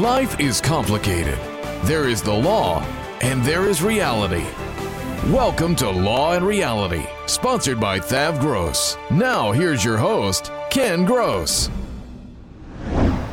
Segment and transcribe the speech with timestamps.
[0.00, 1.38] Life is complicated.
[1.82, 2.82] There is the law,
[3.20, 4.46] and there is reality.
[5.30, 8.96] Welcome to Law and Reality, sponsored by Thav Gross.
[9.10, 11.68] Now, here's your host, Ken Gross.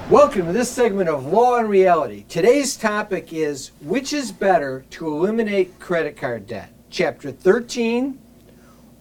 [0.10, 2.26] Welcome to this segment of Law and Reality.
[2.28, 6.74] Today's topic is which is better to eliminate credit card debt?
[6.90, 8.20] Chapter 13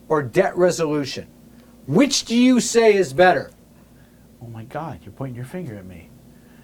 [0.08, 1.26] or debt resolution?
[1.88, 3.50] Which do you say is better?
[4.40, 6.08] Oh my God, you're pointing your finger at me.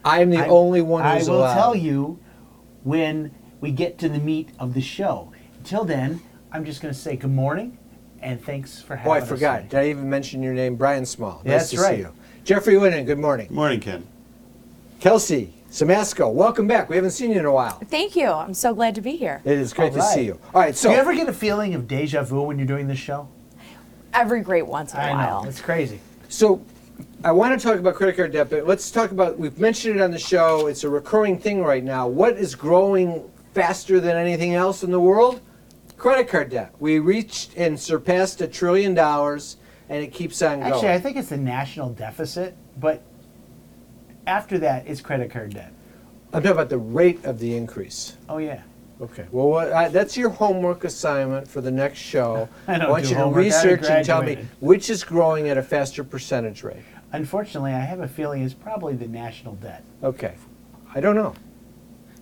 [0.05, 1.55] I am the I- only one I will allowed.
[1.55, 2.19] tell you
[2.83, 5.33] when we get to the meat of the show.
[5.59, 6.21] Until then,
[6.53, 7.79] I'm just going to say good morning
[8.21, 9.17] and thanks for oh, having us.
[9.17, 9.29] Oh, I us.
[9.29, 9.57] forgot.
[9.57, 9.69] today.
[9.69, 10.77] Did I even mention your name?
[10.77, 11.41] Brian Small.
[11.45, 11.95] Nice That's to right.
[11.97, 12.13] see you.
[12.45, 13.49] Jeffrey Winnan, good morning.
[13.49, 14.07] Good Morning, Ken.
[15.01, 16.89] Kelsey Simasko, welcome back.
[16.89, 17.79] We haven't seen you in a while.
[17.91, 18.29] Thank you.
[18.29, 19.41] I'm so glad to be here.
[19.45, 20.39] It is great All to see you.
[20.55, 22.87] All right, so Do you ever get a feeling of deja vu when you're doing
[22.87, 23.29] this show?
[24.13, 25.43] Every great once in a I while.
[25.43, 25.49] know.
[25.49, 25.99] It's crazy.
[26.29, 26.63] So
[27.25, 30.03] I want to talk about credit card debt, but let's talk about we've mentioned it
[30.03, 30.67] on the show.
[30.67, 32.07] It's a recurring thing right now.
[32.07, 35.41] What is growing faster than anything else in the world?
[35.97, 36.75] Credit card debt.
[36.81, 39.57] We reached and surpassed a trillion dollars
[39.89, 40.73] and it keeps on going.
[40.75, 43.03] Actually, I think it's the national deficit, but
[44.27, 45.73] after that, it's credit card debt.
[46.35, 48.19] I'm talking about the rate of the increase.
[48.29, 48.63] Oh, yeah.
[49.01, 49.27] Okay.
[49.31, 52.49] Well, what, I, that's your homework assignment for the next show.
[52.69, 53.45] I don't want do you to homework.
[53.45, 56.83] Research and tell me which is growing at a faster percentage rate.
[57.15, 59.85] Unfortunately, I have a feeling it's probably the national debt.
[60.03, 60.35] Okay.
[60.95, 61.33] I don't know.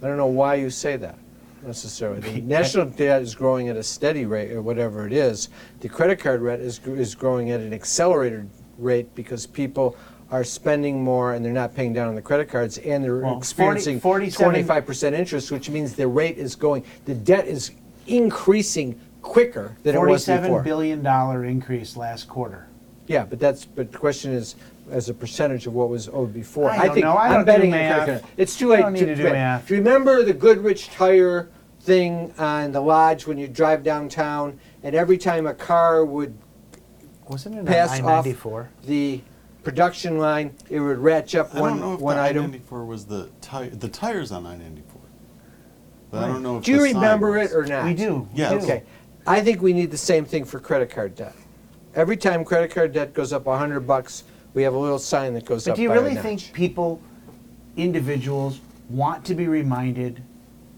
[0.03, 1.17] I don't know why you say that
[1.65, 2.21] necessarily.
[2.21, 5.49] The national debt is growing at a steady rate or whatever it is.
[5.81, 9.97] The credit card rate is, is growing at an accelerated rate because people
[10.31, 13.35] are spending more and they're not paying down on the credit cards and they're Well,
[13.35, 17.71] 40 experiencing 47 25% interest, which means the rate is going, the debt is
[18.07, 20.63] increasing quicker than it was Forty-seven before.
[20.63, 22.67] billion dollar increase last quarter.
[23.07, 24.55] Yeah, but that's, but the question is,
[24.91, 26.71] as a percentage of what was owed before.
[26.71, 27.13] I don't think, know.
[27.15, 28.05] I I'm don't do betting on math.
[28.05, 28.33] credit card.
[28.37, 29.33] It's too I late don't need to do bet.
[29.33, 29.69] math.
[29.69, 31.49] Do you remember the Goodrich tire
[31.81, 36.37] thing on the lodge when you drive downtown, and every time a car would
[37.29, 38.67] Wasn't it pass on off I-94?
[38.85, 39.21] the
[39.63, 42.53] production line, it would ratchet up I one don't know if one the item.
[42.53, 43.71] I-94 was the tire.
[43.71, 44.83] The tires on I-94.
[46.11, 47.51] But I don't know if Do you the sign remember was.
[47.53, 47.85] it or not?
[47.85, 48.29] We do.
[48.33, 48.51] we Yes.
[48.53, 48.71] do.
[48.71, 48.83] Okay,
[49.27, 51.35] I think we need the same thing for credit card debt.
[51.95, 55.35] Every time credit card debt goes up a hundred bucks, we have a little sign
[55.35, 55.77] that goes But up.
[55.77, 56.23] do you by a really notch.
[56.23, 57.01] think people,
[57.77, 60.23] individuals, want to be reminded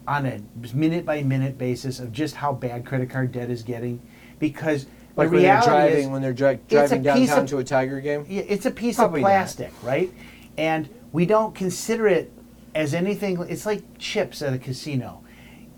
[0.06, 0.40] on a
[0.74, 4.00] minute by minute basis of just how bad credit card debt is getting?
[4.38, 4.86] Because
[5.16, 7.50] like the when they're reality driving is, when they're dri- a driving piece downtown of-
[7.50, 8.26] to a Tiger game?
[8.28, 9.28] Yeah, it's a piece Probably of not.
[9.28, 10.12] plastic, right?
[10.56, 12.32] And we don't consider it
[12.74, 13.40] as anything.
[13.48, 15.20] It's like chips at a casino.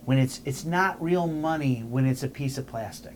[0.04, 3.14] When it's it's not real money when it's a piece of plastic.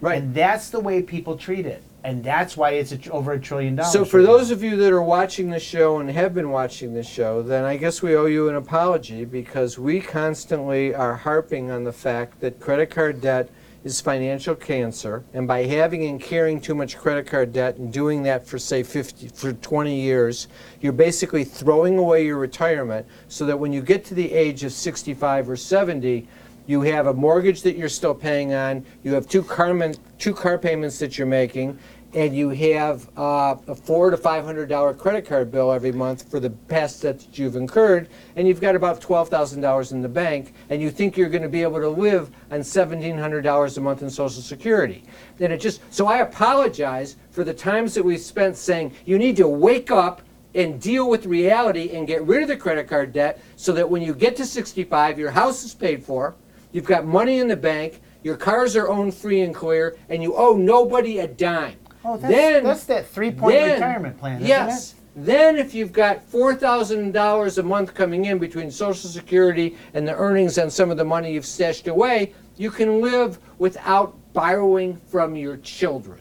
[0.00, 0.22] Right.
[0.22, 3.40] And that's the way people treat it, and that's why it's a, tr- over a
[3.40, 3.92] trillion dollars.
[3.92, 4.56] So, for right those now.
[4.56, 7.76] of you that are watching the show and have been watching this show, then I
[7.76, 12.60] guess we owe you an apology because we constantly are harping on the fact that
[12.60, 13.50] credit card debt
[13.82, 18.22] is financial cancer, and by having and carrying too much credit card debt and doing
[18.22, 20.48] that for say 50 for 20 years,
[20.82, 24.72] you're basically throwing away your retirement so that when you get to the age of
[24.72, 26.28] 65 or 70,
[26.66, 30.58] you have a mortgage that you're still paying on, you have two car, two car
[30.58, 31.78] payments that you're making,
[32.12, 36.28] and you have uh, a four to five hundred dollar credit card bill every month
[36.30, 40.02] for the past debt that you've incurred, and you've got about twelve thousand dollars in
[40.02, 43.42] the bank, and you think you're going to be able to live on seventeen hundred
[43.42, 45.04] dollars a month in Social Security.
[45.38, 49.36] Then it just so I apologize for the times that we've spent saying you need
[49.36, 50.22] to wake up
[50.54, 54.02] and deal with reality and get rid of the credit card debt so that when
[54.02, 56.34] you get to 65, your house is paid for,
[56.72, 60.34] you've got money in the bank, your cars are owned free and clear, and you
[60.36, 61.76] owe nobody a dime.
[62.04, 64.92] Oh, that's, then, that's that three-point then- retirement plan, isn't yes.
[64.92, 64.96] it?
[65.16, 70.06] Then, if you've got four thousand dollars a month coming in between Social Security and
[70.06, 74.96] the earnings and some of the money you've stashed away, you can live without borrowing
[75.08, 76.20] from your children.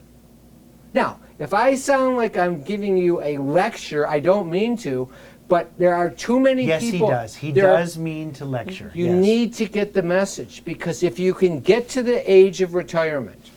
[0.96, 5.08] Now, if I sound like I'm giving you a lecture, I don't mean to,
[5.50, 6.70] but there are too many people.
[6.70, 7.08] Yes, people.
[7.08, 7.36] he does.
[7.36, 8.92] He there are- does mean to lecture.
[8.94, 9.16] you yes.
[9.16, 13.50] need to get the message because if you can get to the age of retirement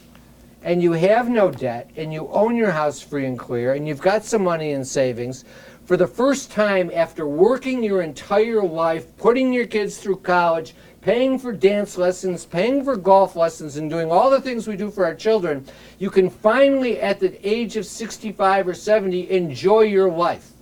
[0.64, 4.00] and you have no debt and you own your house free and clear and you've
[4.00, 5.44] got some money in savings,
[5.84, 11.38] for the first time after working your entire life, putting your kids through college, paying
[11.38, 15.04] for dance lessons, paying for golf lessons, and doing all the things we do for
[15.04, 15.66] our children,
[15.98, 20.52] you can finally, at the age of 65 or 70, enjoy your life.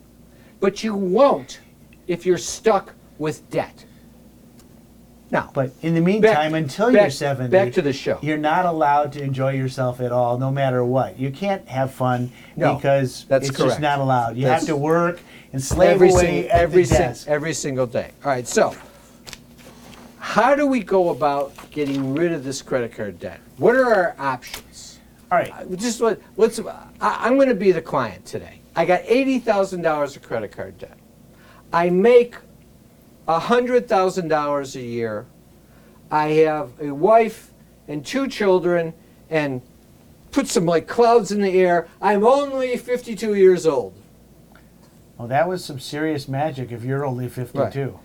[0.61, 1.61] But you won't
[2.07, 3.85] if you're stuck with debt.
[5.33, 8.19] Now, But in the meantime, until back- you're 70, back to the show.
[8.21, 11.21] You're not allowed to enjoy yourself at all, no matter what.
[11.21, 13.71] You can't have fun No, because that's it's correct.
[13.71, 14.37] just not allowed.
[14.37, 15.21] You That's- have to work
[15.53, 18.11] and slave every, away sing- every, sing- every single day.
[18.25, 18.75] All right, so
[20.19, 23.39] how do we go about getting rid of this credit card debt?
[23.57, 24.99] What are our options?
[25.31, 25.53] all right.
[25.55, 26.59] I- Just let, let's.
[26.59, 28.60] I, I'm going to be the client today.
[28.81, 30.97] I got eighty thousand dollars of credit card debt.
[31.71, 32.37] I make
[33.29, 35.27] hundred thousand dollars a year.
[36.11, 37.51] I have a wife
[37.89, 38.95] and two children,
[39.29, 39.61] and
[40.33, 41.89] put some like clouds in the air.
[42.01, 43.93] I'm only fifty-two years old.
[45.19, 47.99] Well, that was some serious magic if you're only 52.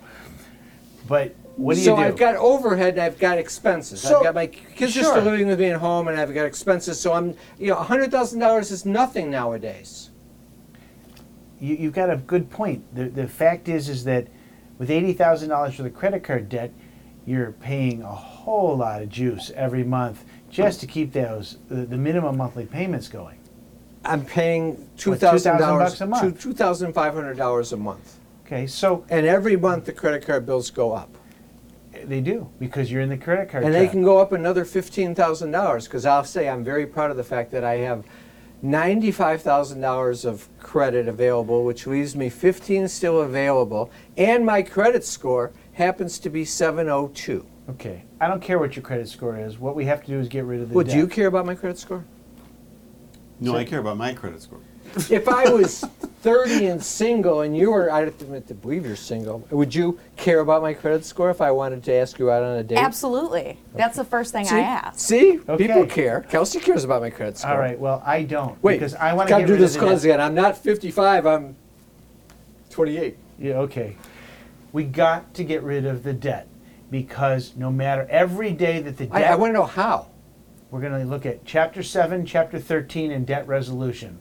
[1.07, 1.91] But what do you do?
[1.91, 1.95] so?
[1.95, 4.01] I've got overhead and I've got expenses.
[4.01, 6.43] So- I've got my kids are still living with me at home and I've got
[6.45, 6.99] expenses.
[6.99, 10.09] So I'm, you know, hundred thousand dollars is nothing nowadays.
[11.59, 12.93] You, you've got a good point.
[12.95, 14.27] The, the fact is, is that
[14.77, 16.71] with eighty thousand dollars for the credit card debt,
[17.25, 21.97] you're paying a whole lot of juice every month just to keep those the, the
[21.97, 23.39] minimum monthly payments going.
[24.03, 26.41] I'm paying two thousand $2,000, a month?
[26.41, 30.45] two thousand five hundred dollars a month, Okay, so and every month the credit card
[30.45, 31.17] bills go up,
[32.03, 33.63] they do because you're in the credit card.
[33.63, 35.85] and they can go up another fifteen thousand dollars.
[35.85, 38.03] Because I'll say I'm very proud of the fact that I have
[38.61, 45.03] ninety-five thousand dollars of credit available, which leaves me fifteen still available, and my credit
[45.03, 47.45] score happens to be seven oh two.
[47.69, 49.57] Okay, I don't care what your credit score is.
[49.57, 50.97] What we have to do is get rid of the Would debt.
[50.97, 52.05] you care about my credit score?
[53.39, 54.59] No, I care about my credit score.
[55.09, 55.81] If I was
[56.21, 59.75] 30 and single and you were, I have to admit to believe you're single, would
[59.75, 62.63] you care about my credit score if I wanted to ask you out on a
[62.63, 62.77] date?
[62.77, 63.59] Absolutely.
[63.75, 64.55] That's the first thing See?
[64.55, 64.99] I ask.
[64.99, 65.39] See?
[65.47, 65.67] Okay.
[65.67, 66.21] People care.
[66.29, 67.51] Kelsey cares about my credit score.
[67.51, 67.77] All right.
[67.79, 69.87] Well, I don't Wait, because I want to gotta get do rid this of the
[69.87, 70.15] cause debt.
[70.15, 70.21] again.
[70.21, 71.55] I'm not 55, I'm
[72.69, 73.17] 28.
[73.39, 73.95] Yeah, okay.
[74.71, 76.47] We got to get rid of the debt
[76.89, 80.07] because no matter every day that the I, debt I want to know how.
[80.71, 84.17] We're going to look at Chapter 7, Chapter 13, and debt resolution.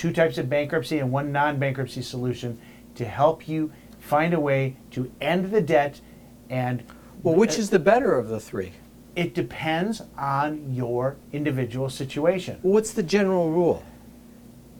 [0.00, 2.58] Two types of bankruptcy and one non bankruptcy solution
[2.94, 6.00] to help you find a way to end the debt.
[6.48, 6.82] And
[7.22, 8.72] Well, which is the better of the three?
[9.14, 12.58] it depends on your individual situation.
[12.62, 13.84] What's the general rule?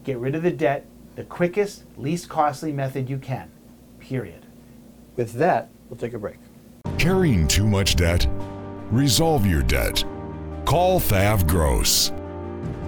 [0.04, 0.86] Get rid of the debt
[1.16, 3.50] the quickest, least costly method you can.
[3.98, 4.46] Period.
[5.16, 6.38] With that, we'll take a break.
[6.96, 8.26] Carrying too much debt?
[8.90, 10.02] Resolve your debt.
[10.64, 12.10] Call Thav Gross.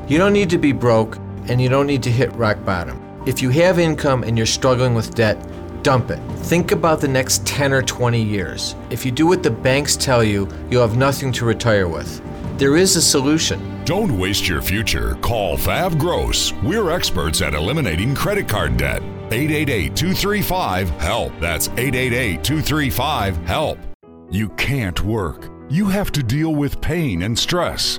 [0.09, 1.19] You don't need to be broke
[1.49, 3.01] and you don't need to hit rock bottom.
[3.27, 5.39] If you have income and you're struggling with debt,
[5.83, 6.21] dump it.
[6.41, 8.75] Think about the next 10 or 20 years.
[8.91, 12.21] If you do what the banks tell you, you'll have nothing to retire with.
[12.59, 13.85] There is a solution.
[13.85, 15.17] Don't waste your future.
[15.23, 16.53] Call Thav Gross.
[16.63, 19.03] We're experts at eliminating credit card debt.
[19.33, 21.33] 888 235 HELP.
[21.41, 23.79] That's 888 235 HELP.
[24.31, 25.51] You can't work.
[25.69, 27.99] You have to deal with pain and stress.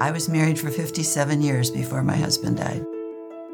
[0.00, 2.86] I was married for 57 years before my husband died.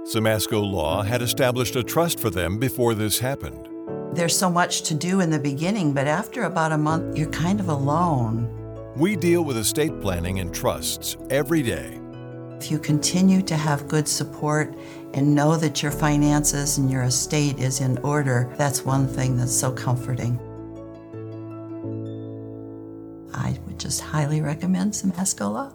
[0.04, 3.68] Simasko Law had established a trust for them before this happened.
[4.16, 7.58] There's so much to do in the beginning, but after about a month, you're kind
[7.58, 8.48] of alone.
[8.94, 12.00] We deal with estate planning and trusts every day.
[12.60, 14.72] If you continue to have good support
[15.14, 19.52] and know that your finances and your estate is in order, that's one thing that's
[19.52, 20.38] so comforting.
[23.34, 25.74] I would just highly recommend Simasko Law.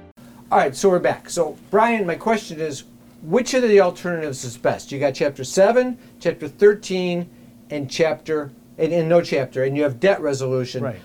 [0.51, 1.29] All right, so we're back.
[1.29, 2.83] So, Brian, my question is
[3.23, 4.91] which of the alternatives is best?
[4.91, 7.29] You got chapter 7, chapter 13,
[7.69, 10.83] and chapter, and, and no chapter, and you have debt resolution.
[10.83, 10.99] Right.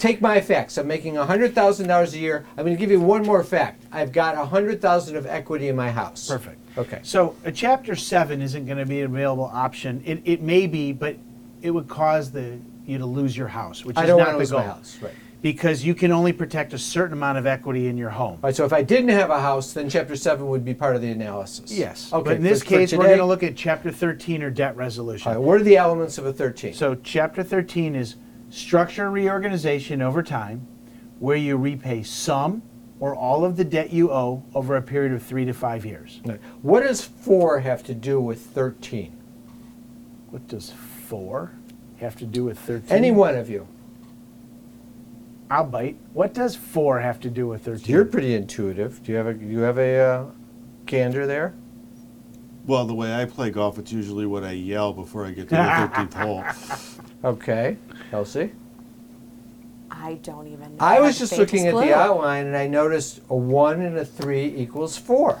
[0.00, 0.78] Take my facts.
[0.78, 2.44] I'm making $100,000 a year.
[2.56, 3.84] I'm going to give you one more fact.
[3.92, 6.26] I've got 100000 of equity in my house.
[6.26, 6.58] Perfect.
[6.76, 6.98] Okay.
[7.04, 10.02] So a chapter seven isn't going to be an available option.
[10.04, 11.14] It, it may be, but
[11.60, 14.30] it would cause the you to lose your house, which I is don't not want
[14.30, 14.60] to the lose goal.
[14.60, 14.98] my house.
[15.00, 15.14] Right.
[15.42, 18.34] Because you can only protect a certain amount of equity in your home.
[18.34, 20.94] All right, so if I didn't have a house, then chapter 7 would be part
[20.94, 21.72] of the analysis.
[21.72, 22.12] Yes.
[22.12, 22.22] Okay.
[22.22, 24.50] But in this for- for case, we're today- going to look at chapter 13 or
[24.50, 25.28] debt resolution.
[25.28, 26.74] All right, what are the elements of a 13?
[26.74, 28.14] So, chapter 13 is
[28.50, 30.66] structure reorganization over time,
[31.18, 32.62] where you repay some
[33.00, 36.20] or all of the debt you owe over a period of three to five years.
[36.24, 36.38] Right.
[36.62, 39.12] What does 4 have to do with 13?
[40.30, 41.50] What does four
[41.96, 42.96] have to do with 13?
[42.96, 43.66] Any one of you.
[45.52, 45.98] I'll bite.
[46.14, 47.94] What does four have to do with 13?
[47.94, 49.02] You're pretty intuitive.
[49.02, 50.24] Do you have a you have a uh,
[50.86, 51.54] gander there?
[52.64, 55.56] Well, the way I play golf, it's usually what I yell before I get to
[55.56, 56.44] the 13th hole.
[57.24, 57.76] Okay,
[58.10, 58.50] Kelsey.
[59.88, 60.84] I don't even know.
[60.84, 64.52] I was just looking at the outline and I noticed a one and a three
[64.56, 65.40] equals four.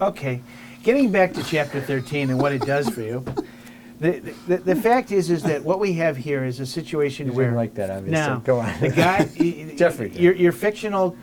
[0.00, 0.40] Okay,
[0.82, 3.22] getting back to chapter 13 and what it does for you.
[4.00, 7.32] The, the, the fact is is that what we have here is a situation You
[7.34, 8.12] where didn't like that, obviously.
[8.34, 8.80] No, Go on.
[8.80, 10.20] The guy, y- y- Jeffrey did.
[10.22, 11.16] your, your fictional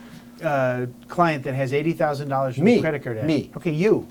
[0.44, 2.74] uh, client that has eighty thousand dollars Me.
[2.74, 3.26] worth of credit card debt.
[3.26, 3.52] Me.
[3.58, 4.08] Okay, you,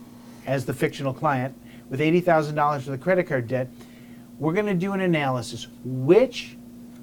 [0.46, 1.54] as the fictional client
[1.88, 3.70] with eighty thousand dollars worth of credit card debt,
[4.40, 5.68] we're going to do an analysis.
[5.84, 6.56] Which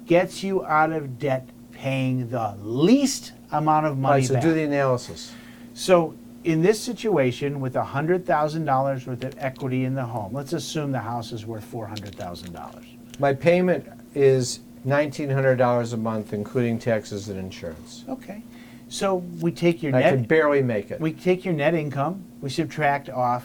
[0.04, 4.42] gets you out of debt paying the least amount of All money right, so back?
[4.42, 5.32] do the analysis.
[5.72, 6.14] So
[6.44, 10.92] in this situation, with hundred thousand dollars worth of equity in the home, let's assume
[10.92, 12.84] the house is worth four hundred thousand dollars.
[13.18, 18.04] My payment is nineteen hundred dollars a month, including taxes and insurance.
[18.08, 18.42] Okay,
[18.88, 20.14] so we take your net I net.
[20.14, 21.00] can barely make it.
[21.00, 23.44] We take your net income, we subtract off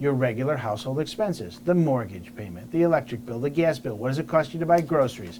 [0.00, 4.18] your regular household expenses, the mortgage payment, the electric bill, the gas bill, what does
[4.18, 5.38] it cost you to buy groceries?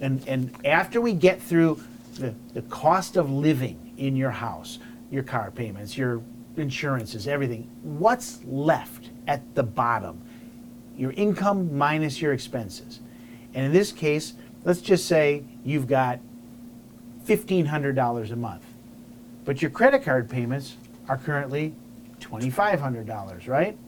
[0.00, 1.82] And, and after we get through
[2.14, 4.78] the, the cost of living in your house,
[5.10, 6.22] your car payments, your
[6.56, 10.20] insurances, everything, what's left at the bottom?
[10.96, 13.00] Your income minus your expenses.
[13.54, 14.34] And in this case,
[14.64, 16.20] let's just say you've got
[17.26, 18.64] $1,500 a month.
[19.44, 20.76] But your credit card payments
[21.08, 21.74] are currently
[22.20, 23.78] $2,500, right?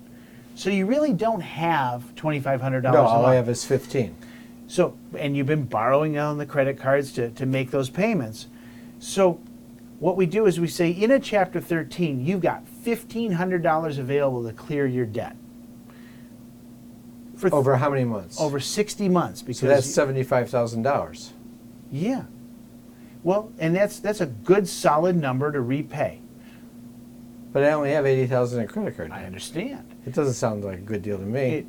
[0.54, 3.26] So you really don't have $2,500 no, a all.
[3.26, 4.14] I have is fifteen.
[4.66, 8.46] So, and you've been borrowing on the credit cards to, to make those payments.
[9.00, 9.40] So,
[10.00, 14.52] what we do is we say in a chapter 13, you've got $1,500 available to
[14.52, 15.36] clear your debt.
[17.36, 18.38] For Over how many months?
[18.40, 21.32] over 60 months because So that's seventy-five thousand dollars.
[21.90, 22.24] yeah.
[23.22, 26.20] Well, and that's that's a good solid number to repay.
[27.52, 29.10] But I only have eighty thousand in credit card.
[29.10, 29.86] I understand.
[30.06, 31.40] It doesn't sound like a good deal to me.
[31.40, 31.66] It,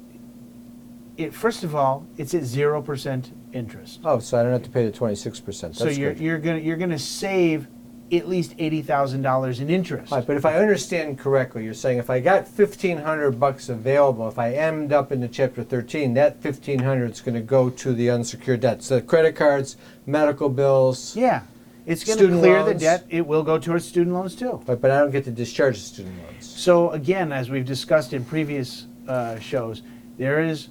[1.17, 4.01] it first of all, it's at 0% interest.
[4.03, 5.77] oh, so I don't have to pay the twenty-six percent.
[5.77, 7.67] so you're you're to you're going to save
[8.11, 10.11] at least $80,000 in interest.
[10.11, 14.27] Right, but if I understand correctly, you're saying if I got fifteen hundred bucks available,
[14.27, 17.93] if I end up into chapter thirteen, that fifteen hundred is going to go to
[17.93, 21.15] the unsecured debts, the credit cards, medical bills.
[21.15, 21.41] Yeah.
[21.85, 22.81] It's going to Student clear the loans.
[22.81, 23.05] debt.
[23.09, 24.61] It will go towards student loans too.
[24.65, 26.45] But, but I don't get to discharge the student loans.
[26.45, 29.81] So again, as we've discussed in previous uh, shows,
[30.17, 30.69] there is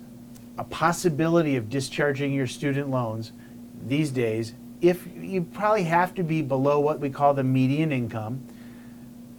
[0.56, 3.32] a possibility of discharging your student loans
[3.86, 4.52] these days.
[4.80, 8.42] If you probably have to be below what we call the median income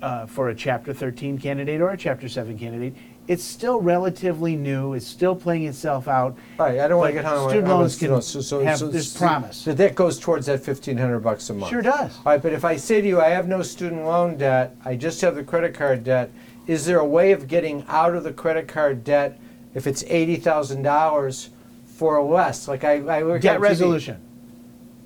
[0.02, 2.96] uh, for a Chapter 13 candidate or a Chapter 7 candidate,
[3.28, 4.94] it's still relatively new.
[4.94, 6.38] It's still playing itself out.
[6.60, 8.22] All right, I don't want to get hung on student loans Ken.
[8.22, 9.58] So, so, have so, this promise.
[9.58, 11.70] So that goes towards that fifteen hundred bucks a month.
[11.70, 12.18] Sure does.
[12.18, 14.96] All right, but if I say to you, I have no student loan debt, I
[14.96, 16.32] just have the credit card debt.
[16.68, 19.40] Is there a way of getting out of the credit card debt
[19.76, 21.52] if it's eighty thousand dollars
[21.86, 22.68] for a less?
[22.68, 24.20] Like I, I work Debt resolution.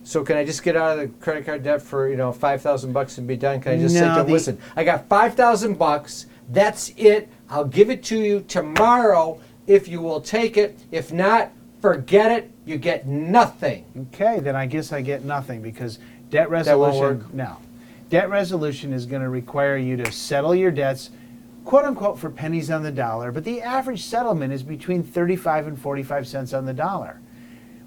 [0.05, 2.61] So can I just get out of the credit card debt for you know five
[2.61, 3.59] thousand bucks and be done?
[3.59, 6.27] Can I just say No, them, the- listen, I got five thousand bucks.
[6.49, 7.27] That's it.
[7.49, 10.79] I'll give it to you tomorrow if you will take it.
[10.91, 12.51] If not, forget it.
[12.67, 13.83] You get nothing.
[14.13, 15.97] Okay, then I guess I get nothing because
[16.29, 16.99] debt won't resolution.
[17.01, 17.33] work?
[17.33, 17.57] No,
[18.09, 21.09] debt resolution is going to require you to settle your debts,
[21.63, 23.31] quote unquote, for pennies on the dollar.
[23.31, 27.19] But the average settlement is between thirty-five and forty-five cents on the dollar,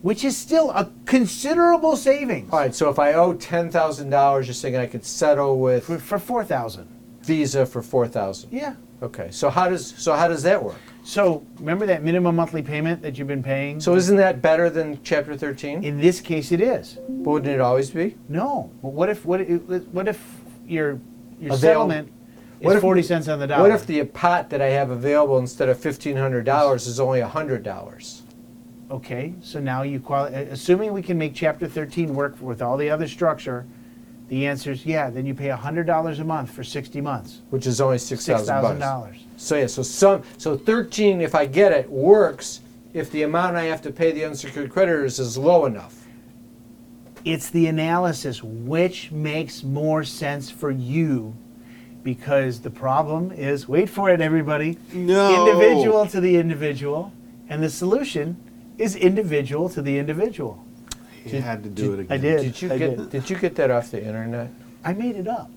[0.02, 2.74] which is still a considerable savings All right.
[2.74, 6.18] So if I owe ten thousand dollars, you're saying I could settle with for, for
[6.18, 6.88] four thousand.
[7.22, 8.50] Visa for four thousand.
[8.52, 8.74] Yeah.
[9.02, 9.28] Okay.
[9.30, 10.76] So how does so how does that work?
[11.04, 13.80] So remember that minimum monthly payment that you've been paying.
[13.80, 15.84] So isn't that better than Chapter thirteen?
[15.84, 16.98] in this case, it is.
[17.08, 18.16] But wouldn't it always be?
[18.28, 18.70] No.
[18.82, 19.60] But what if what if,
[19.92, 20.22] what if
[20.66, 21.00] your
[21.40, 22.12] your Avail- settlement
[22.60, 23.62] What is if- forty cents on the dollar?
[23.62, 27.20] What if the pot that I have available instead of fifteen hundred dollars is only
[27.20, 28.22] hundred dollars?
[28.90, 32.88] Okay, so now you quali- assuming we can make chapter 13 work with all the
[32.88, 33.66] other structure,
[34.28, 37.42] the answer is yeah, then you pay $100 a month for 60 months.
[37.50, 38.80] Which is only six thousand bucks.
[38.80, 39.18] $6,000.
[39.36, 42.60] So yeah, so some so thirteen, if I get it, works
[42.94, 46.06] if the amount I have to pay the unsecured creditors is low enough.
[47.24, 51.34] It's the analysis which makes more sense for you
[52.02, 54.78] because the problem is wait for it everybody.
[54.92, 55.46] No.
[55.46, 57.12] Individual to the individual
[57.48, 58.36] and the solution
[58.78, 60.64] is individual to the individual.
[61.24, 62.12] He had to do it again.
[62.12, 62.40] I did.
[62.42, 63.10] Did you I get did.
[63.10, 64.50] did you get that off the internet?
[64.84, 65.50] I made it up.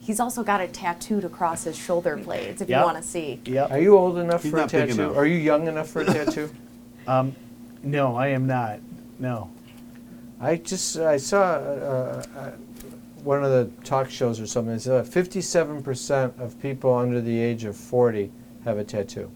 [0.00, 2.78] He's also got it tattooed across his shoulder blades if Yep.
[2.80, 3.40] you want to see.
[3.44, 3.70] Yep.
[3.70, 5.14] Are you old enough He's for a tattoo?
[5.14, 6.50] Are you young enough for a tattoo?
[7.84, 8.80] No, I am not.
[9.20, 9.50] No.
[10.40, 12.50] I just I saw uh, uh,
[13.22, 14.74] one of the talk shows or something.
[14.74, 18.30] It said fifty-seven percent of people under the age of forty
[18.64, 19.30] have a tattoo,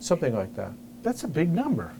[0.00, 0.72] something like that.
[1.02, 1.92] That's a big number.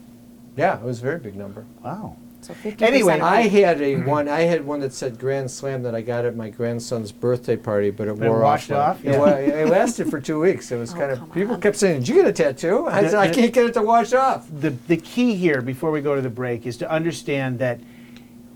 [0.59, 1.65] Yeah, it was a very big number.
[1.85, 2.17] Wow.
[2.41, 4.29] So 50% Anyway, I had a one.
[4.29, 7.91] I had one that said Grand Slam that I got at my grandson's birthday party,
[7.91, 8.99] but it But it wore washed off.
[8.99, 9.05] off?
[9.05, 9.19] It, Yeah.
[9.19, 10.71] wa- it lasted for two weeks.
[10.71, 11.61] It was Oh, kind come of people on.
[11.61, 13.75] kept saying, "Did you get a tattoo?" I The- said, "I the- can't get it
[13.75, 16.91] to wash off." the, the key here before we go to the break is to
[16.91, 17.81] understand that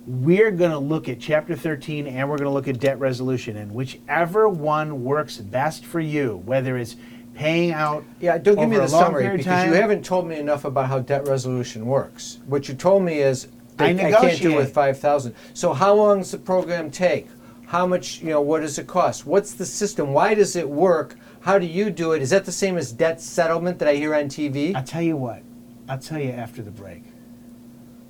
[0.06, 3.56] we're going to look at chapter 13 and we're going to look at debt resolution
[3.56, 6.96] and whichever one works best for you whether it's
[7.34, 10.86] paying out Yeah, don't give me the summary because you haven't told me enough about
[10.88, 12.38] how debt resolution works.
[12.46, 14.56] What you told me is that I I, can't do it negotiate.
[14.56, 15.34] with five thousand.
[15.54, 17.26] So how long does the program take?
[17.66, 18.20] How much?
[18.20, 19.26] You know, what does it cost?
[19.26, 20.12] What's the system?
[20.12, 21.16] Why does it work?
[21.40, 22.22] How do you do it?
[22.22, 24.74] Is that the same as debt settlement that I hear on TV?
[24.76, 25.42] i'll tell you what
[25.88, 27.02] i'll tell you after the break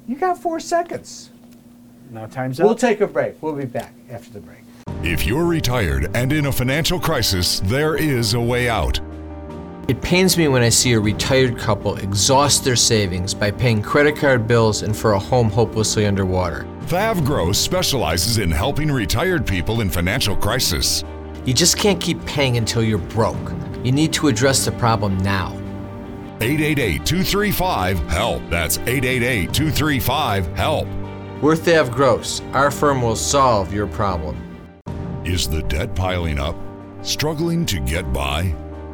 [0.07, 1.31] You got four seconds.
[2.11, 3.41] now time's up We'll take a break.
[3.43, 4.59] We'll be back after the break.
[5.03, 9.01] If you're retired and in a financial crisis, there is a way out.
[9.89, 14.17] It pains me when I see a retired couple exhaust their savings by paying credit
[14.17, 16.65] card bills and for a home hopelessly underwater.
[16.83, 21.03] Thav Gross specializes in helping retired people in financial crisis.
[21.45, 23.53] You just can't keep paying until you're broke.
[23.83, 25.53] You need to address the problem now.
[26.41, 28.43] 888 235 HELP.
[28.51, 30.87] That's 888 235 HELP.
[31.43, 32.41] We're Thav Gross.
[32.53, 34.37] Our firm will solve your problem.
[35.25, 36.57] Is the debt piling up?
[37.03, 38.55] Struggling to get by?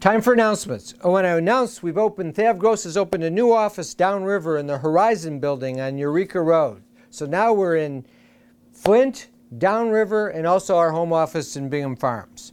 [0.00, 0.94] Time for announcements.
[1.02, 4.78] Oh, I announce we've opened, Thav Gross has opened a new office downriver in the
[4.78, 6.84] Horizon building on Eureka Road.
[7.10, 8.06] So now we're in
[8.72, 9.26] Flint,
[9.58, 12.52] downriver, and also our home office in Bingham Farms.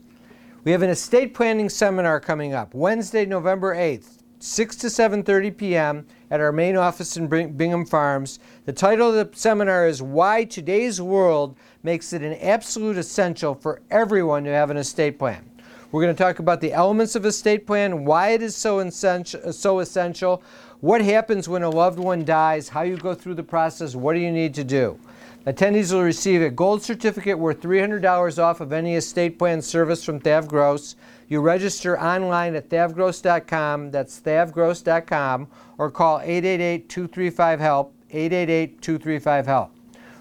[0.64, 6.06] We have an estate planning seminar coming up Wednesday, November 8th, 6 to 7:30 p.m.
[6.32, 8.40] at our main office in Bingham Farms.
[8.64, 13.82] The title of the seminar is Why Today's World Makes It an Absolute Essential for
[13.88, 15.48] Everyone to Have an Estate Plan.
[15.96, 19.50] We're going to talk about the elements of estate plan, why it is so essential,
[19.50, 20.42] so essential,
[20.80, 24.18] what happens when a loved one dies, how you go through the process, what do
[24.18, 25.00] you need to do.
[25.46, 30.20] Attendees will receive a gold certificate worth $300 off of any estate plan service from
[30.20, 30.96] Thav Gross.
[31.28, 39.70] You register online at thavgross.com, that's thavgross.com, or call 888-235-HELP, 888-235-HELP.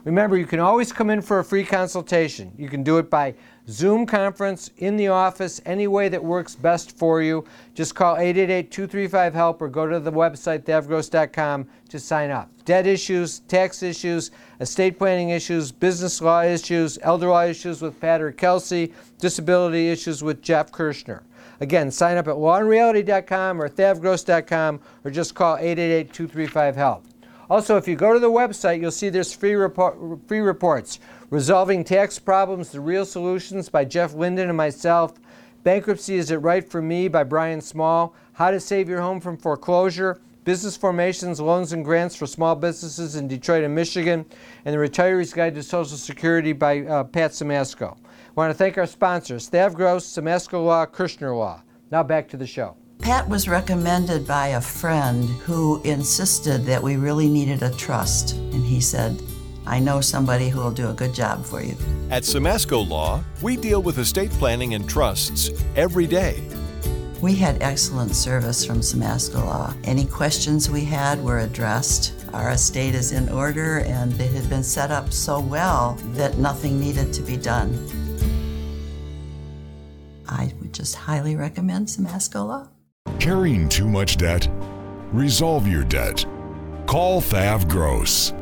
[0.06, 2.54] Remember, you can always come in for a free consultation.
[2.58, 3.34] You can do it by
[3.68, 7.46] Zoom conference, in the office, any way that works best for you.
[7.74, 12.50] Just call 888 235 HELP or go to the website, thavgross.com, to sign up.
[12.66, 18.22] Debt issues, tax issues, estate planning issues, business law issues, elder law issues with Pat
[18.22, 21.24] or Kelsey, disability issues with Jeff Kirschner.
[21.60, 27.06] Again, sign up at lawandreality.com or thavgross.com or just call 888 235 HELP.
[27.50, 29.98] Also, if you go to the website, you'll see there's free, report,
[30.28, 31.00] free reports.
[31.32, 35.20] Resolving Tax Problems, The Real Solutions by Jeff Linden and myself.
[35.64, 38.14] Bankruptcy Is It Right for Me by Brian Small.
[38.34, 40.20] How to Save Your Home from Foreclosure.
[40.44, 44.24] Business Formations, Loans and Grants for Small Businesses in Detroit and Michigan.
[44.66, 47.98] And The Retiree's Guide to Social Security by uh, Pat Simasko.
[47.98, 51.64] I want to thank our sponsors, Thav Gross, Simasko Law, Kirschner Law.
[51.90, 52.78] Now back to the show.
[53.00, 58.34] Pat was recommended by a friend who insisted that we really needed a trust.
[58.34, 59.20] And he said,
[59.68, 61.76] I know somebody who will do a good job for you.
[62.12, 66.44] At Simasko Law, we deal with estate planning and trusts every day.
[67.22, 69.74] We had excellent service from Simasko Law.
[69.86, 72.14] Any questions we had were addressed.
[72.34, 76.80] Our estate is in order and it had been set up so well that nothing
[76.80, 77.74] needed to be done.
[80.28, 82.68] I would just highly recommend Simasko Law.
[83.20, 84.48] Carrying too much debt?
[85.12, 86.26] Resolve your debt.
[86.86, 88.34] Call Thav Gross.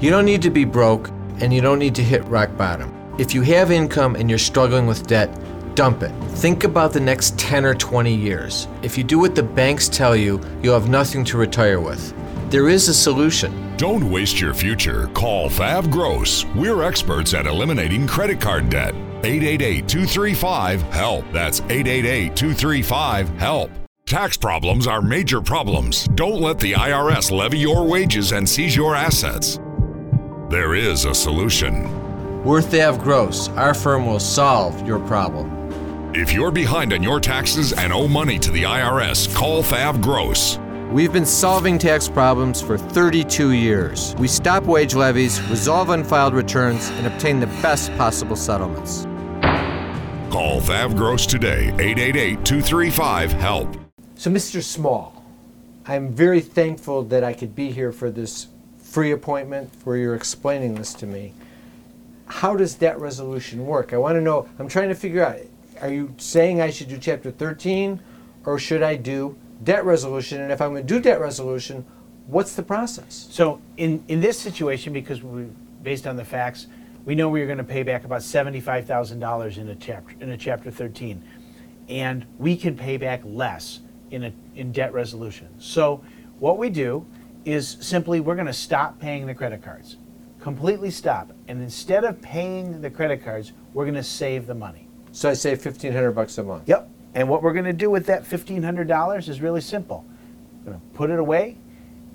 [0.00, 1.08] You don't need to be broke
[1.40, 2.94] and you don't need to hit rock bottom.
[3.18, 5.28] If you have income and you're struggling with debt,
[5.74, 6.12] dump it.
[6.36, 8.68] Think about the next 10 or 20 years.
[8.82, 12.14] If you do what the banks tell you, you'll have nothing to retire with.
[12.48, 13.76] There is a solution.
[13.76, 15.08] Don't waste your future.
[15.14, 16.44] Call Thav Gross.
[16.54, 18.94] We're experts at eliminating credit card debt.
[19.24, 21.24] 888 235 HELP.
[21.32, 23.70] That's 888 235 HELP.
[24.06, 26.06] Tax problems are major problems.
[26.14, 29.58] Don't let the IRS levy your wages and seize your assets.
[30.50, 32.42] There is a solution.
[32.42, 33.50] We're Thav Gross.
[33.50, 36.14] Our firm will solve your problem.
[36.14, 40.58] If you're behind on your taxes and owe money to the IRS, call Thav Gross.
[40.90, 44.14] We've been solving tax problems for 32 years.
[44.16, 49.02] We stop wage levies, resolve unfiled returns, and obtain the best possible settlements.
[50.32, 53.76] Call Thav Gross today, 888 235 HELP.
[54.14, 54.62] So, Mr.
[54.62, 55.22] Small,
[55.84, 58.46] I'm very thankful that I could be here for this
[58.88, 61.34] free appointment where you're explaining this to me.
[62.26, 63.92] How does debt resolution work?
[63.92, 65.38] I want to know, I'm trying to figure out,
[65.82, 68.00] are you saying I should do chapter 13
[68.46, 70.40] or should I do debt resolution?
[70.40, 71.84] And if I'm going to do debt resolution,
[72.26, 73.28] what's the process?
[73.30, 75.46] So in, in this situation, because we,
[75.82, 76.66] based on the facts,
[77.04, 80.14] we know we are going to pay back about seventy-five thousand dollars in a chapter
[80.20, 81.24] in a chapter thirteen,
[81.88, 85.48] and we can pay back less in a in debt resolution.
[85.58, 86.04] So
[86.38, 87.06] what we do
[87.48, 89.96] is simply we're going to stop paying the credit cards,
[90.40, 94.86] completely stop, and instead of paying the credit cards, we're going to save the money.
[95.12, 96.68] So I save 1500 bucks a month.
[96.68, 96.90] Yep.
[97.14, 100.04] And what we're going to do with that $1,500 is really simple.
[100.64, 101.56] We're going to put it away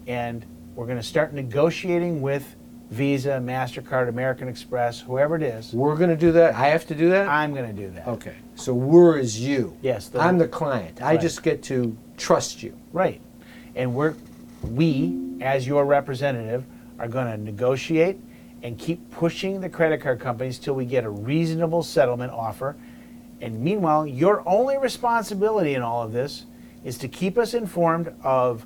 [0.05, 2.55] and we're going to start negotiating with
[2.91, 5.73] Visa, MasterCard, American Express, whoever it is.
[5.73, 6.53] We're going to do that?
[6.53, 7.27] I have to do that?
[7.27, 8.07] I'm going to do that.
[8.07, 8.35] Okay.
[8.53, 9.75] So we're is you.
[9.81, 10.09] Yes.
[10.09, 11.01] the- I'm the client.
[11.01, 11.21] I Right.
[11.21, 12.77] just get to trust you.
[12.91, 13.19] Right.
[13.75, 14.13] And we're,
[14.63, 16.65] we, as your representative,
[16.99, 18.17] are going to negotiate
[18.61, 22.75] and keep pushing the credit card companies till we get a reasonable settlement offer.
[23.41, 26.45] And meanwhile, your only responsibility in all of this
[26.85, 28.65] is to keep us informed of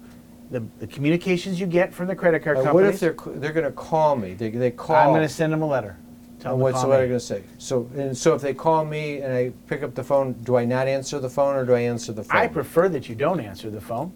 [0.52, 2.86] the, the communications you get from the credit card Uh, companies.
[2.86, 4.34] what if they're they're going to call me?
[4.34, 4.96] They, they call.
[4.96, 5.98] I'm going to send them a letter.
[6.40, 7.14] Tell And them to what's call the letter me.
[7.14, 7.44] to say?
[7.58, 10.64] So and so if they call me and I pick up the phone, do I
[10.64, 12.38] not answer the phone or do I answer the phone?
[12.40, 14.12] I prefer that you don't answer the phone.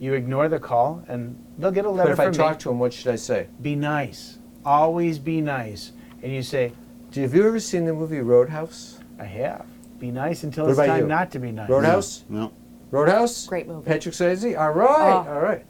[0.00, 2.58] You ignore the call, and they'll get a letter but if I talk me.
[2.62, 3.48] to them, what should I say?
[3.60, 4.38] Be nice.
[4.64, 5.92] Always be nice.
[6.22, 6.72] And you say,
[7.10, 8.98] Do have you ever seen the movie Roadhouse?
[9.18, 9.66] I have.
[9.98, 11.06] Be nice until What it's time you?
[11.06, 11.68] not to be nice.
[11.68, 12.24] Roadhouse?
[12.30, 12.50] No.
[12.90, 13.46] Roadhouse?
[13.46, 13.84] Great movie.
[13.86, 14.58] Patrick Swayze?
[14.58, 15.32] All right, Oh.
[15.34, 15.64] all right.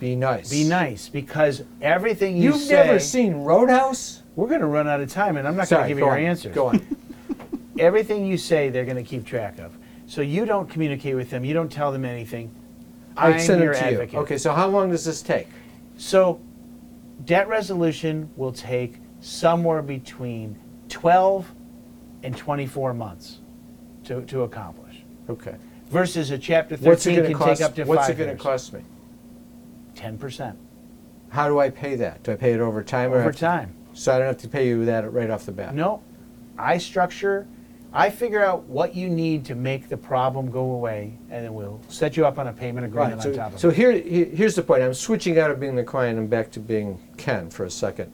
[0.00, 0.48] Be nice.
[0.50, 2.74] Be nice because everything you say You've say.
[2.86, 4.22] never seen Roadhouse?
[4.34, 6.10] We're going to run out of time, and I'm not going to give you go
[6.12, 6.24] your on.
[6.24, 6.54] answers.
[6.54, 6.96] Go on.
[7.78, 9.76] Everything you say, they're going to keep track of.
[10.06, 11.44] So you don't communicate with them.
[11.44, 12.50] You don't tell them anything.
[13.18, 14.12] I I'm send your it to advocate.
[14.12, 14.18] you.
[14.20, 15.48] Okay, so how long does this take?
[15.96, 16.40] So
[17.24, 20.56] debt resolution will take somewhere between
[20.88, 21.52] 12
[22.22, 23.38] and 24 months
[24.04, 25.02] to, to accomplish.
[25.28, 25.56] Okay.
[25.88, 27.58] Versus a chapter 13 What's it going can to cost?
[27.60, 28.42] take up to what's five it going to years.
[28.42, 28.80] cost me?
[29.94, 30.56] 10%
[31.30, 32.22] How do I pay that?
[32.22, 33.10] Do I pay it over time?
[33.12, 33.74] or over have to- time.
[33.94, 35.74] So I don't have to pay you that right off the bat.
[35.74, 36.02] No,
[36.56, 37.48] I structure,
[37.92, 41.80] I figure out what you need to make the problem go away, and then we'll
[41.88, 43.26] set you up on a payment agreement Right.
[43.26, 43.76] on So, top of so it.
[43.76, 44.82] here, he- here's the point.
[44.82, 48.12] I'm switching out of being the client and back to being Ken for a second.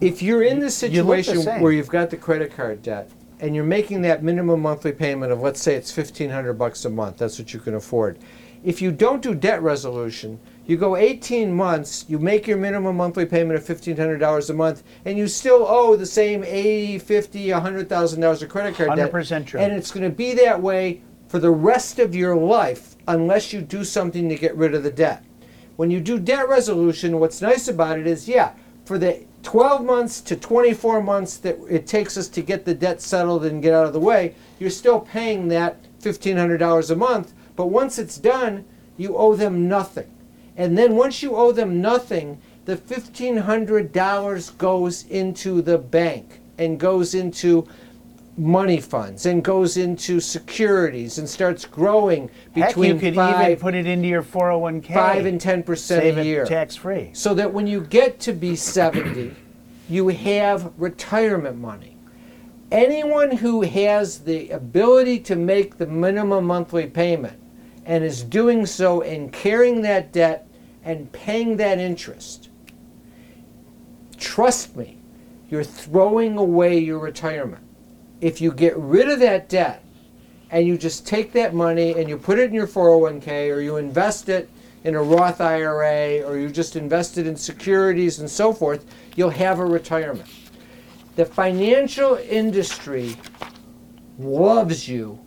[0.00, 1.60] If you're in this You look the situation same.
[1.60, 3.08] where you've got the credit card debt,
[3.40, 7.18] and you're making that minimum monthly payment of let's say it's 1500 bucks a month,
[7.18, 8.18] that's what you can afford.
[8.64, 13.24] If you don't do debt resolution, you go 18 months, you make your minimum monthly
[13.24, 18.48] payment of $1,500 a month, and you still owe the same 80, 50, $100,000 of
[18.48, 19.12] credit card debt.
[19.12, 19.60] 100% true.
[19.60, 23.60] And it's going to be that way for the rest of your life unless you
[23.60, 25.24] do something to get rid of the debt.
[25.76, 28.52] When you do debt resolution, what's nice about it is, yeah,
[28.84, 33.00] for the 12 months to 24 months that it takes us to get the debt
[33.00, 37.32] settled and get out of the way, you're still paying that $1,500 a month.
[37.54, 38.64] But once it's done,
[38.96, 40.10] you owe them nothing.
[40.56, 47.14] And then once you owe them nothing, the $1,500 goes into the bank and goes
[47.14, 47.68] into
[48.38, 53.60] money funds and goes into securities and starts growing Heck, between you could five, even
[53.60, 54.92] put it into your 401k.
[54.92, 56.44] five and ten percent a year.
[56.44, 57.10] tax free.
[57.14, 59.34] So that when you get to be 70,
[59.88, 61.96] you have retirement money.
[62.70, 67.40] Anyone who has the ability to make the minimum monthly payment
[67.86, 70.45] and is doing so and carrying that debt
[70.86, 72.48] and paying that interest,
[74.16, 74.96] trust me,
[75.50, 77.64] you're throwing away your retirement.
[78.20, 79.84] If you get rid of that debt
[80.50, 83.76] and you just take that money and you put it in your 401k or you
[83.76, 84.48] invest it
[84.84, 89.28] in a Roth IRA or you just invest it in securities and so forth, you'll
[89.30, 90.28] have a retirement.
[91.16, 93.16] The financial industry
[94.20, 95.18] loves you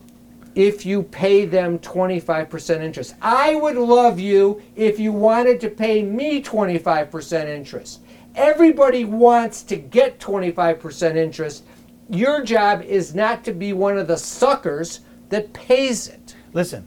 [0.55, 3.15] if you pay them 25% interest.
[3.21, 8.01] I would love you if you wanted to pay me 25% interest.
[8.35, 11.63] Everybody wants to get 25% interest.
[12.09, 16.35] Your job is not to be one of the suckers that pays it.
[16.53, 16.85] Listen,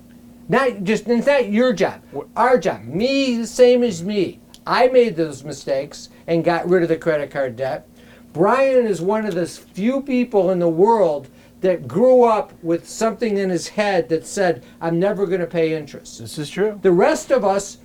[0.48, 2.03] Not just it's not your job.
[2.37, 2.83] Our job.
[2.85, 4.40] Me the same as me.
[4.66, 7.88] I made those mistakes and got rid of the credit card debt.
[8.33, 11.29] Brian is one of the few people in the world
[11.62, 15.75] that grew up with something in his head that said, I'm never going to pay
[15.75, 16.18] interest.
[16.18, 16.79] this is true.
[16.83, 17.79] The rest of us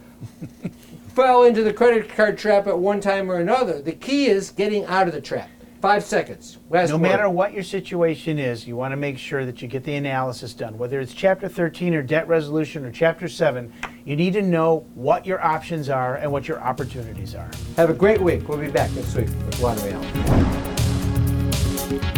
[1.15, 3.81] fell into the credit card trap at one time or another.
[3.81, 5.49] The key is getting out of the trap.
[5.79, 6.57] Five seconds.
[6.71, 7.03] Last No word.
[7.03, 10.55] matter what your situation is, you want to make sure that you get the analysis
[10.55, 10.75] done.
[10.75, 13.71] Whether it's Chapter 13 or debt resolution or Chapter 7,
[14.03, 17.51] you need to know what your options are and what your opportunities are.
[17.75, 18.49] Have a great week.
[18.49, 22.16] We'll be back next week with One Reality.